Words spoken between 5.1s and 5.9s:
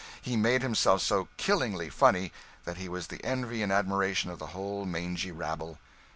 rabble.